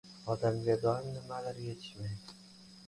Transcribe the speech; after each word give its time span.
•Odamga 0.33 0.77
doim 0.85 1.11
nimadir 1.11 1.63
yetishmaydi. 1.67 2.39